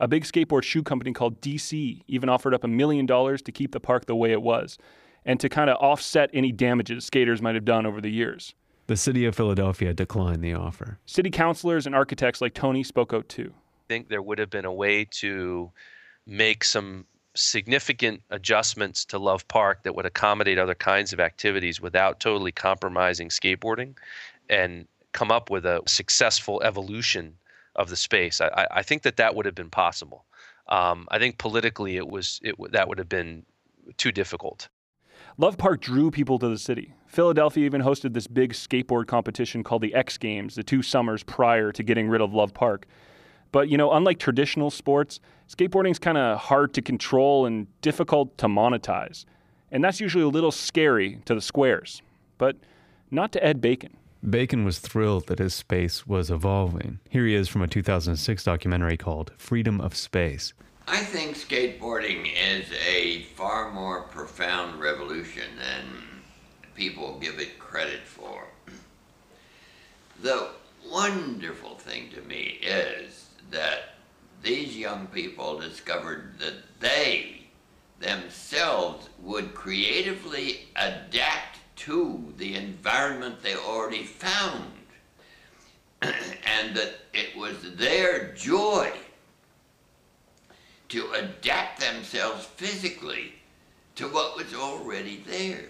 A 0.00 0.08
big 0.08 0.24
skateboard 0.24 0.64
shoe 0.64 0.82
company 0.82 1.12
called 1.12 1.40
DC 1.40 2.02
even 2.08 2.28
offered 2.28 2.54
up 2.54 2.64
a 2.64 2.68
million 2.68 3.06
dollars 3.06 3.40
to 3.42 3.52
keep 3.52 3.72
the 3.72 3.80
park 3.80 4.06
the 4.06 4.16
way 4.16 4.32
it 4.32 4.42
was 4.42 4.78
and 5.24 5.38
to 5.40 5.48
kind 5.48 5.70
of 5.70 5.76
offset 5.76 6.30
any 6.32 6.50
damages 6.50 7.04
skaters 7.04 7.40
might 7.40 7.54
have 7.54 7.64
done 7.64 7.86
over 7.86 8.00
the 8.00 8.10
years. 8.10 8.54
The 8.88 8.96
city 8.96 9.24
of 9.26 9.36
Philadelphia 9.36 9.94
declined 9.94 10.42
the 10.42 10.54
offer. 10.54 10.98
City 11.06 11.30
councilors 11.30 11.86
and 11.86 11.94
architects 11.94 12.40
like 12.40 12.54
Tony 12.54 12.82
spoke 12.82 13.14
out 13.14 13.28
too. 13.28 13.52
I 13.54 13.82
think 13.88 14.08
there 14.08 14.22
would 14.22 14.38
have 14.38 14.50
been 14.50 14.64
a 14.64 14.72
way 14.72 15.04
to 15.12 15.70
make 16.26 16.64
some 16.64 17.06
significant 17.34 18.22
adjustments 18.30 19.04
to 19.06 19.18
Love 19.18 19.46
Park 19.48 19.84
that 19.84 19.94
would 19.94 20.04
accommodate 20.04 20.58
other 20.58 20.74
kinds 20.74 21.12
of 21.12 21.20
activities 21.20 21.80
without 21.80 22.20
totally 22.20 22.52
compromising 22.52 23.28
skateboarding 23.28 23.94
and 24.50 24.86
come 25.12 25.30
up 25.30 25.50
with 25.50 25.64
a 25.64 25.80
successful 25.86 26.60
evolution 26.62 27.36
of 27.76 27.88
the 27.88 27.96
space. 27.96 28.40
I, 28.40 28.66
I 28.70 28.82
think 28.82 29.02
that 29.02 29.16
that 29.16 29.34
would 29.34 29.46
have 29.46 29.54
been 29.54 29.70
possible. 29.70 30.26
Um, 30.68 31.06
I 31.10 31.18
think 31.18 31.38
politically 31.38 31.96
it 31.96 32.08
was 32.08 32.40
it 32.42 32.54
that 32.72 32.88
would 32.88 32.98
have 32.98 33.08
been 33.08 33.44
too 33.96 34.12
difficult. 34.12 34.68
Love 35.38 35.56
Park 35.56 35.80
drew 35.80 36.10
people 36.10 36.38
to 36.38 36.48
the 36.48 36.58
city. 36.58 36.94
Philadelphia 37.06 37.64
even 37.64 37.82
hosted 37.82 38.12
this 38.12 38.26
big 38.26 38.52
skateboard 38.52 39.06
competition 39.06 39.64
called 39.64 39.82
the 39.82 39.94
X 39.94 40.18
Games 40.18 40.54
the 40.54 40.62
two 40.62 40.82
summers 40.82 41.22
prior 41.22 41.72
to 41.72 41.82
getting 41.82 42.08
rid 42.08 42.20
of 42.20 42.34
Love 42.34 42.52
Park. 42.52 42.86
But, 43.50 43.68
you 43.68 43.76
know, 43.76 43.92
unlike 43.92 44.18
traditional 44.18 44.70
sports, 44.70 45.20
skateboarding's 45.48 45.98
kind 45.98 46.16
of 46.16 46.38
hard 46.38 46.72
to 46.74 46.82
control 46.82 47.46
and 47.46 47.66
difficult 47.82 48.38
to 48.38 48.46
monetize. 48.46 49.26
And 49.70 49.84
that's 49.84 50.00
usually 50.00 50.24
a 50.24 50.28
little 50.28 50.52
scary 50.52 51.20
to 51.26 51.34
the 51.34 51.40
squares, 51.40 52.02
but 52.38 52.56
not 53.10 53.32
to 53.32 53.44
Ed 53.44 53.60
Bacon. 53.60 53.96
Bacon 54.28 54.64
was 54.64 54.78
thrilled 54.78 55.26
that 55.26 55.40
his 55.40 55.52
space 55.52 56.06
was 56.06 56.30
evolving. 56.30 57.00
Here 57.10 57.26
he 57.26 57.34
is 57.34 57.48
from 57.48 57.62
a 57.62 57.66
2006 57.66 58.44
documentary 58.44 58.96
called 58.96 59.32
Freedom 59.36 59.80
of 59.80 59.96
Space. 59.96 60.52
I 60.86 60.98
think 60.98 61.36
skateboarding 61.36 62.30
is 62.32 62.66
a 62.86 63.22
far 63.34 63.72
more 63.72 64.02
profound 64.02 64.80
revolution 64.80 65.48
than 65.58 66.02
people 66.76 67.18
give 67.20 67.40
it 67.40 67.58
credit 67.58 68.00
for. 68.04 68.46
The 70.22 70.50
wonderful 70.88 71.74
thing 71.74 72.10
to 72.14 72.20
me 72.22 72.60
is 72.62 73.26
that 73.50 73.94
these 74.42 74.76
young 74.76 75.08
people 75.08 75.58
discovered 75.58 76.38
that 76.38 76.54
they 76.78 77.46
themselves 77.98 79.08
would 79.20 79.54
creatively 79.54 80.68
adapt 80.76 81.51
to 81.76 82.32
the 82.36 82.54
environment 82.54 83.42
they 83.42 83.54
already 83.54 84.04
found. 84.04 84.72
and 86.02 86.74
that 86.74 86.94
it 87.14 87.36
was 87.36 87.56
their 87.76 88.32
joy 88.34 88.90
to 90.88 91.10
adapt 91.12 91.80
themselves 91.80 92.44
physically 92.44 93.32
to 93.94 94.06
what 94.08 94.36
was 94.36 94.52
already 94.54 95.22
there. 95.26 95.64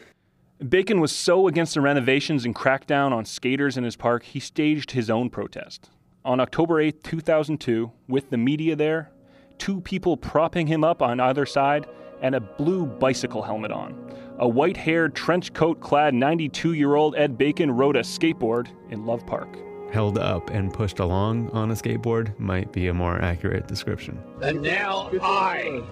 Bacon 0.69 1.01
was 1.01 1.13
so 1.13 1.49
against 1.49 1.75
the 1.75 1.81
renovations 1.81 2.45
and 2.45 2.55
crackdown 2.55 3.13
on 3.13 3.25
skaters 3.25 3.77
in 3.77 3.85
his 3.85 3.97
park, 3.97 4.23
he 4.23 4.41
staged 4.41 4.93
his 4.93 5.11
own 5.11 5.29
protest. 5.29 5.91
On 6.25 6.41
October 6.41 6.81
8, 6.81 7.03
2002, 7.03 7.91
with 8.09 8.31
the 8.31 8.37
media 8.37 8.77
there, 8.77 9.11
two 9.59 9.81
people 9.81 10.17
propping 10.17 10.69
him 10.69 10.85
up 10.85 11.03
on 11.03 11.21
either 11.21 11.45
side, 11.45 11.87
and 12.21 12.37
a 12.37 12.41
blue 12.41 12.87
bicycle 12.87 13.43
helmet 13.43 13.73
on. 13.73 13.93
A 14.43 14.49
white 14.49 14.77
haired, 14.77 15.15
trench 15.15 15.53
coat 15.53 15.79
clad 15.79 16.15
92 16.15 16.73
year 16.73 16.97
old 16.97 17.15
Ed 17.15 17.39
Bacon 17.39 17.71
rode 17.71 17.95
a 17.95 18.01
skateboard 18.01 18.67
in 18.91 19.07
Love 19.07 19.25
Park. 19.25 19.57
Held 19.93 20.19
up 20.19 20.51
and 20.51 20.75
pushed 20.75 20.99
along 20.99 21.49
on 21.51 21.71
a 21.71 21.75
skateboard 21.75 22.37
might 22.41 22.73
be 22.73 22.89
a 22.89 22.93
more 22.93 23.23
accurate 23.23 23.69
description. 23.69 24.21
And 24.43 24.61
now 24.61 25.13
I, 25.23 25.85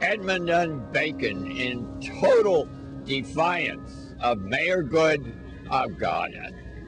Edmund 0.00 0.90
Bacon, 0.90 1.48
in 1.52 2.00
total 2.20 2.68
defiance 3.04 4.16
of 4.20 4.40
Mayor 4.40 4.82
Good, 4.82 5.32
of 5.70 5.96
God, 5.96 6.32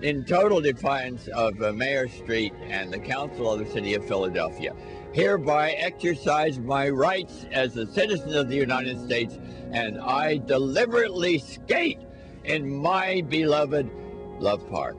in 0.03 0.25
total 0.25 0.61
defiance 0.61 1.29
of 1.29 1.61
uh, 1.63 1.73
Mayor 1.73 2.09
Street 2.09 2.53
and 2.63 2.93
the 2.93 2.99
Council 2.99 3.53
of 3.53 3.59
the 3.65 3.71
City 3.71 3.95
of 3.95 4.07
Philadelphia, 4.07 4.75
hereby 5.13 5.73
exercise 5.73 6.59
my 6.59 6.89
rights 6.89 7.47
as 7.53 7.77
a 7.77 7.87
citizen 7.87 8.35
of 8.35 8.49
the 8.49 8.57
United 8.57 9.01
States, 9.05 9.39
and 9.73 9.99
I 10.01 10.39
deliberately 10.39 11.39
skate 11.39 11.99
in 12.45 12.69
my 12.69 13.23
beloved 13.29 13.91
Love 14.39 14.69
Park. 14.71 14.97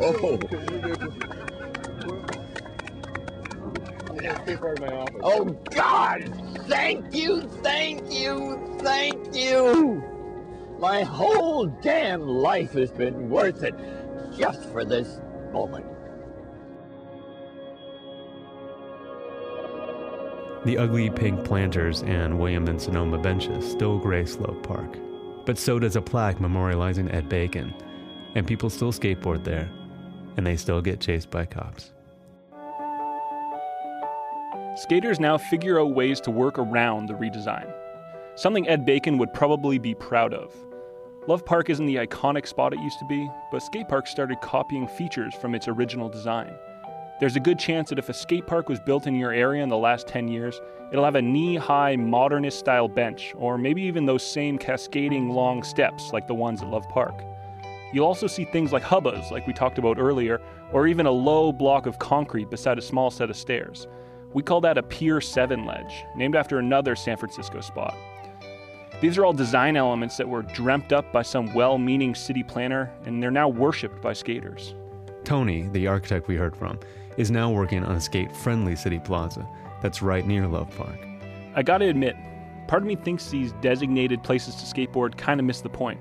Oh. 0.00 0.38
Oh 5.22 5.44
God! 5.70 6.34
Thank 6.68 7.14
you, 7.14 7.42
thank 7.62 8.12
you, 8.12 8.78
thank 8.80 9.34
you! 9.34 10.19
My 10.80 11.02
whole 11.02 11.66
damn 11.66 12.22
life 12.22 12.72
has 12.72 12.90
been 12.90 13.28
worth 13.28 13.62
it 13.62 13.74
just 14.34 14.66
for 14.70 14.82
this 14.82 15.20
moment. 15.52 15.84
The 20.64 20.78
ugly 20.78 21.10
pink 21.10 21.44
planters 21.44 22.02
and 22.02 22.38
William 22.38 22.66
and 22.66 22.80
Sonoma 22.80 23.18
benches 23.18 23.70
still 23.70 23.98
grace 23.98 24.32
Slope 24.32 24.62
Park, 24.62 24.96
but 25.44 25.58
so 25.58 25.78
does 25.78 25.96
a 25.96 26.00
plaque 26.00 26.38
memorializing 26.38 27.12
Ed 27.12 27.28
Bacon, 27.28 27.74
and 28.34 28.46
people 28.46 28.70
still 28.70 28.92
skateboard 28.92 29.44
there, 29.44 29.70
and 30.38 30.46
they 30.46 30.56
still 30.56 30.80
get 30.80 30.98
chased 30.98 31.30
by 31.30 31.44
cops. 31.44 31.92
Skaters 34.76 35.20
now 35.20 35.36
figure 35.36 35.78
out 35.78 35.94
ways 35.94 36.22
to 36.22 36.30
work 36.30 36.58
around 36.58 37.06
the 37.06 37.14
redesign, 37.14 37.70
something 38.34 38.66
Ed 38.66 38.86
Bacon 38.86 39.18
would 39.18 39.34
probably 39.34 39.78
be 39.78 39.94
proud 39.94 40.32
of. 40.32 40.54
Love 41.26 41.44
Park 41.44 41.68
isn't 41.68 41.84
the 41.84 41.96
iconic 41.96 42.46
spot 42.46 42.72
it 42.72 42.80
used 42.80 42.98
to 42.98 43.04
be, 43.04 43.30
but 43.52 43.62
skate 43.62 43.88
parks 43.88 44.10
started 44.10 44.40
copying 44.40 44.88
features 44.88 45.34
from 45.34 45.54
its 45.54 45.68
original 45.68 46.08
design. 46.08 46.54
There's 47.20 47.36
a 47.36 47.40
good 47.40 47.58
chance 47.58 47.90
that 47.90 47.98
if 47.98 48.08
a 48.08 48.14
skate 48.14 48.46
park 48.46 48.70
was 48.70 48.80
built 48.80 49.06
in 49.06 49.14
your 49.14 49.30
area 49.30 49.62
in 49.62 49.68
the 49.68 49.76
last 49.76 50.08
10 50.08 50.28
years, 50.28 50.58
it'll 50.90 51.04
have 51.04 51.16
a 51.16 51.22
knee 51.22 51.56
high 51.56 51.94
modernist 51.94 52.58
style 52.58 52.88
bench, 52.88 53.34
or 53.36 53.58
maybe 53.58 53.82
even 53.82 54.06
those 54.06 54.26
same 54.26 54.56
cascading 54.56 55.28
long 55.28 55.62
steps 55.62 56.10
like 56.14 56.26
the 56.26 56.34
ones 56.34 56.62
at 56.62 56.70
Love 56.70 56.88
Park. 56.88 57.22
You'll 57.92 58.06
also 58.06 58.26
see 58.26 58.46
things 58.46 58.72
like 58.72 58.82
hubbas, 58.82 59.30
like 59.30 59.46
we 59.46 59.52
talked 59.52 59.76
about 59.76 59.98
earlier, 59.98 60.40
or 60.72 60.86
even 60.86 61.04
a 61.04 61.10
low 61.10 61.52
block 61.52 61.84
of 61.84 61.98
concrete 61.98 62.48
beside 62.48 62.78
a 62.78 62.82
small 62.82 63.10
set 63.10 63.28
of 63.28 63.36
stairs. 63.36 63.86
We 64.32 64.42
call 64.42 64.62
that 64.62 64.78
a 64.78 64.82
Pier 64.82 65.20
7 65.20 65.66
ledge, 65.66 66.04
named 66.16 66.34
after 66.34 66.58
another 66.58 66.96
San 66.96 67.18
Francisco 67.18 67.60
spot. 67.60 67.94
These 69.00 69.16
are 69.16 69.24
all 69.24 69.32
design 69.32 69.76
elements 69.76 70.18
that 70.18 70.28
were 70.28 70.42
dreamt 70.42 70.92
up 70.92 71.10
by 71.10 71.22
some 71.22 71.54
well 71.54 71.78
meaning 71.78 72.14
city 72.14 72.42
planner, 72.42 72.92
and 73.06 73.22
they're 73.22 73.30
now 73.30 73.48
worshipped 73.48 74.02
by 74.02 74.12
skaters. 74.12 74.74
Tony, 75.24 75.68
the 75.68 75.86
architect 75.86 76.28
we 76.28 76.36
heard 76.36 76.54
from, 76.54 76.78
is 77.16 77.30
now 77.30 77.50
working 77.50 77.82
on 77.82 77.96
a 77.96 78.00
skate 78.00 78.34
friendly 78.36 78.76
city 78.76 78.98
plaza 78.98 79.48
that's 79.80 80.02
right 80.02 80.26
near 80.26 80.46
Love 80.46 80.74
Park. 80.76 80.98
I 81.54 81.62
gotta 81.62 81.86
admit, 81.86 82.14
part 82.68 82.82
of 82.82 82.88
me 82.88 82.94
thinks 82.94 83.30
these 83.30 83.52
designated 83.62 84.22
places 84.22 84.56
to 84.56 84.66
skateboard 84.66 85.16
kind 85.16 85.40
of 85.40 85.46
miss 85.46 85.62
the 85.62 85.70
point. 85.70 85.98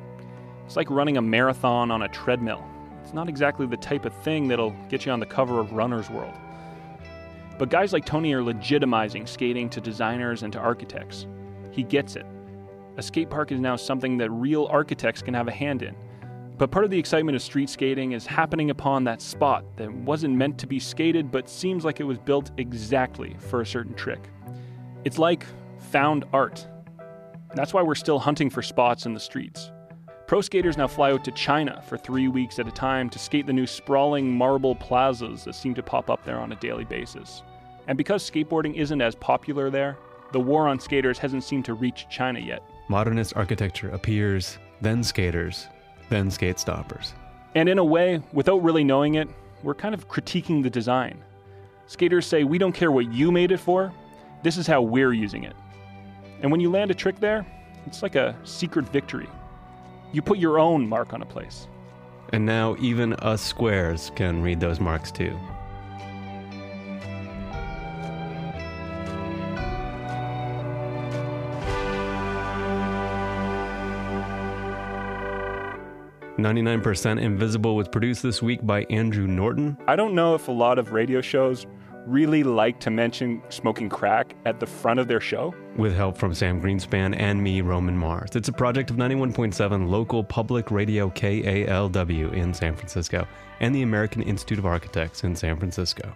It's 0.65 0.75
like 0.75 0.89
running 0.89 1.15
a 1.15 1.21
marathon 1.21 1.91
on 1.91 2.01
a 2.01 2.09
treadmill. 2.09 2.65
It's 3.01 3.13
not 3.13 3.29
exactly 3.29 3.65
the 3.65 3.77
type 3.77 4.05
of 4.05 4.13
thing 4.23 4.49
that'll 4.49 4.75
get 4.89 5.05
you 5.05 5.11
on 5.13 5.21
the 5.21 5.25
cover 5.25 5.59
of 5.59 5.71
Runner's 5.71 6.09
World. 6.09 6.33
But 7.57 7.69
guys 7.69 7.93
like 7.93 8.05
Tony 8.05 8.33
are 8.33 8.41
legitimizing 8.41 9.27
skating 9.27 9.69
to 9.69 9.81
designers 9.81 10.43
and 10.43 10.51
to 10.53 10.59
architects. 10.59 11.27
He 11.71 11.83
gets 11.83 12.15
it. 12.15 12.25
A 12.99 13.01
skate 13.01 13.29
park 13.29 13.53
is 13.53 13.61
now 13.61 13.77
something 13.77 14.17
that 14.17 14.29
real 14.29 14.65
architects 14.65 15.21
can 15.21 15.33
have 15.33 15.47
a 15.47 15.53
hand 15.53 15.83
in. 15.83 15.95
But 16.57 16.69
part 16.69 16.83
of 16.83 16.91
the 16.91 16.99
excitement 16.99 17.33
of 17.33 17.41
street 17.41 17.69
skating 17.69 18.11
is 18.11 18.25
happening 18.25 18.71
upon 18.71 19.05
that 19.05 19.21
spot 19.21 19.63
that 19.77 19.89
wasn't 19.89 20.35
meant 20.35 20.57
to 20.57 20.67
be 20.67 20.79
skated 20.79 21.31
but 21.31 21.47
seems 21.47 21.85
like 21.85 22.01
it 22.01 22.03
was 22.03 22.17
built 22.17 22.51
exactly 22.57 23.37
for 23.39 23.61
a 23.61 23.65
certain 23.65 23.93
trick. 23.93 24.19
It's 25.05 25.17
like 25.17 25.45
found 25.77 26.25
art. 26.33 26.67
That's 27.55 27.73
why 27.73 27.83
we're 27.83 27.95
still 27.95 28.19
hunting 28.19 28.49
for 28.49 28.61
spots 28.61 29.05
in 29.05 29.13
the 29.13 29.19
streets. 29.21 29.71
Pro 30.27 30.41
skaters 30.41 30.75
now 30.75 30.87
fly 30.87 31.13
out 31.13 31.23
to 31.23 31.31
China 31.31 31.81
for 31.87 31.97
three 31.97 32.27
weeks 32.27 32.59
at 32.59 32.67
a 32.67 32.71
time 32.71 33.09
to 33.11 33.17
skate 33.17 33.47
the 33.47 33.53
new 33.53 33.65
sprawling 33.65 34.29
marble 34.29 34.75
plazas 34.75 35.45
that 35.45 35.55
seem 35.55 35.73
to 35.75 35.81
pop 35.81 36.09
up 36.09 36.25
there 36.25 36.37
on 36.37 36.51
a 36.51 36.57
daily 36.57 36.83
basis. 36.83 37.43
And 37.87 37.97
because 37.97 38.29
skateboarding 38.29 38.75
isn't 38.75 38.99
as 38.99 39.15
popular 39.15 39.69
there, 39.69 39.97
the 40.33 40.39
war 40.41 40.67
on 40.67 40.81
skaters 40.81 41.17
hasn't 41.17 41.45
seemed 41.45 41.63
to 41.63 41.75
reach 41.75 42.05
China 42.09 42.41
yet. 42.41 42.61
Modernist 42.89 43.33
architecture 43.35 43.91
appears, 43.91 44.57
then 44.81 45.03
skaters, 45.03 45.67
then 46.09 46.31
skate 46.31 46.57
stoppers. 46.57 47.13
And 47.53 47.69
in 47.69 47.77
a 47.77 47.83
way, 47.83 48.19
without 48.33 48.63
really 48.63 48.83
knowing 48.83 49.13
it, 49.13 49.29
we're 49.61 49.75
kind 49.75 49.93
of 49.93 50.07
critiquing 50.07 50.63
the 50.63 50.71
design. 50.71 51.23
Skaters 51.85 52.25
say, 52.25 52.43
We 52.43 52.57
don't 52.57 52.73
care 52.73 52.91
what 52.91 53.13
you 53.13 53.31
made 53.31 53.51
it 53.51 53.59
for, 53.59 53.93
this 54.41 54.57
is 54.57 54.65
how 54.65 54.81
we're 54.81 55.13
using 55.13 55.43
it. 55.43 55.55
And 56.41 56.51
when 56.51 56.59
you 56.59 56.71
land 56.71 56.89
a 56.89 56.95
trick 56.95 57.19
there, 57.19 57.45
it's 57.85 58.01
like 58.01 58.15
a 58.15 58.35
secret 58.43 58.89
victory. 58.89 59.27
You 60.11 60.23
put 60.23 60.39
your 60.39 60.57
own 60.57 60.89
mark 60.89 61.13
on 61.13 61.21
a 61.21 61.27
place. 61.27 61.67
And 62.33 62.43
now 62.43 62.75
even 62.79 63.13
us 63.13 63.43
squares 63.43 64.11
can 64.15 64.41
read 64.41 64.59
those 64.59 64.79
marks 64.79 65.11
too. 65.11 65.37
99% 76.43 77.21
Invisible 77.21 77.75
was 77.75 77.87
produced 77.87 78.23
this 78.23 78.41
week 78.41 78.65
by 78.65 78.83
Andrew 78.89 79.27
Norton. 79.27 79.77
I 79.87 79.95
don't 79.95 80.15
know 80.15 80.35
if 80.35 80.47
a 80.47 80.51
lot 80.51 80.79
of 80.79 80.91
radio 80.91 81.21
shows 81.21 81.65
really 82.05 82.43
like 82.43 82.79
to 82.79 82.89
mention 82.89 83.41
smoking 83.49 83.89
crack 83.89 84.35
at 84.45 84.59
the 84.59 84.65
front 84.65 84.99
of 84.99 85.07
their 85.07 85.21
show. 85.21 85.53
With 85.75 85.95
help 85.95 86.17
from 86.17 86.33
Sam 86.33 86.61
Greenspan 86.61 87.15
and 87.17 87.43
me, 87.43 87.61
Roman 87.61 87.97
Mars. 87.97 88.31
It's 88.35 88.47
a 88.47 88.53
project 88.53 88.89
of 88.89 88.97
91.7 88.97 89.87
local 89.87 90.23
public 90.23 90.71
radio 90.71 91.09
KALW 91.09 92.33
in 92.33 92.53
San 92.53 92.75
Francisco 92.75 93.27
and 93.59 93.75
the 93.75 93.81
American 93.83 94.21
Institute 94.21 94.59
of 94.59 94.65
Architects 94.65 95.23
in 95.23 95.35
San 95.35 95.57
Francisco. 95.57 96.15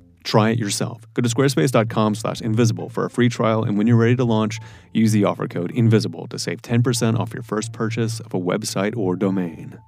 Try 0.23 0.51
it 0.51 0.59
yourself. 0.59 1.05
Go 1.13 1.21
to 1.21 1.29
squarespace.com 1.29 2.15
slash 2.15 2.41
invisible 2.41 2.89
for 2.89 3.05
a 3.05 3.09
free 3.09 3.29
trial, 3.29 3.63
and 3.63 3.77
when 3.77 3.87
you're 3.87 3.97
ready 3.97 4.15
to 4.15 4.23
launch, 4.23 4.59
use 4.93 5.11
the 5.11 5.25
offer 5.25 5.47
code 5.47 5.71
INVISIBLE 5.71 6.27
to 6.29 6.39
save 6.39 6.61
10% 6.61 7.19
off 7.19 7.33
your 7.33 7.43
first 7.43 7.73
purchase 7.73 8.19
of 8.19 8.33
a 8.33 8.39
website 8.39 8.95
or 8.95 9.15
domain. 9.15 9.79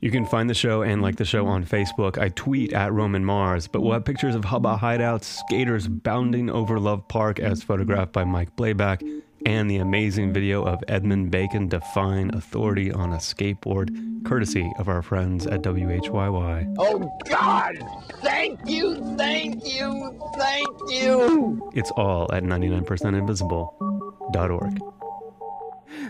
You 0.00 0.12
can 0.12 0.26
find 0.26 0.48
the 0.48 0.54
show 0.54 0.82
and 0.82 1.02
like 1.02 1.16
the 1.16 1.24
show 1.24 1.46
on 1.46 1.64
Facebook. 1.64 2.18
I 2.18 2.28
tweet 2.30 2.72
at 2.72 2.92
Roman 2.92 3.24
Mars, 3.24 3.66
but 3.66 3.80
we'll 3.80 3.94
have 3.94 4.04
pictures 4.04 4.36
of 4.36 4.44
Hubba 4.44 4.78
hideouts, 4.80 5.24
skaters 5.24 5.88
bounding 5.88 6.48
over 6.50 6.78
Love 6.78 7.06
Park 7.08 7.40
as 7.40 7.64
photographed 7.64 8.12
by 8.12 8.22
Mike 8.22 8.54
Blabac, 8.56 9.02
and 9.46 9.70
the 9.70 9.76
amazing 9.76 10.32
video 10.32 10.64
of 10.64 10.82
Edmund 10.88 11.30
Bacon 11.30 11.68
defying 11.68 12.34
authority 12.34 12.90
on 12.92 13.12
a 13.12 13.16
skateboard, 13.16 14.24
courtesy 14.24 14.72
of 14.78 14.88
our 14.88 15.02
friends 15.02 15.46
at 15.46 15.62
WHYY. 15.62 16.74
Oh 16.78 17.08
God! 17.28 17.78
Thank 18.20 18.60
you, 18.66 18.96
thank 19.16 19.64
you, 19.66 20.18
thank 20.36 20.68
you! 20.88 21.70
It's 21.74 21.90
all 21.92 22.30
at 22.32 22.42
99percentinvisible.org. 22.42 24.80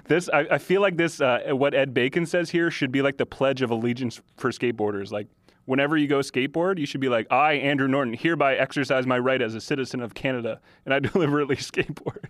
This 0.07 0.29
I, 0.33 0.41
I 0.51 0.59
feel 0.59 0.81
like 0.81 0.97
this 0.97 1.21
uh, 1.21 1.41
what 1.51 1.75
Ed 1.75 1.95
Bacon 1.95 2.27
says 2.27 2.51
here 2.51 2.71
should 2.71 2.93
be 2.93 3.03
like 3.03 3.17
the 3.17 3.27
pledge 3.27 3.63
of 3.63 3.71
allegiance 3.71 4.21
for 4.37 4.51
skateboarders. 4.51 5.11
Like 5.13 5.29
whenever 5.69 5.99
you 5.99 6.09
go 6.09 6.21
skateboard, 6.21 6.79
you 6.79 6.87
should 6.87 7.01
be 7.01 7.11
like, 7.11 7.31
I, 7.31 7.55
Andrew 7.55 7.89
Norton, 7.89 8.15
hereby 8.15 8.57
exercise 8.57 9.07
my 9.07 9.19
right 9.19 9.41
as 9.41 9.55
a 9.55 9.61
citizen 9.61 10.01
of 10.01 10.15
Canada, 10.15 10.61
and 10.87 10.95
I 10.95 10.99
deliberately 11.01 11.57
skateboard. 11.57 12.29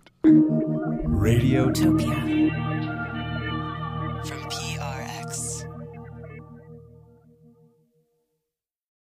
Radiotopia. 1.19 2.15
From 4.25 4.49
P 4.49 4.68